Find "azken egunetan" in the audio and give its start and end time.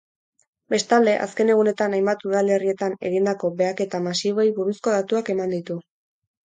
1.25-1.95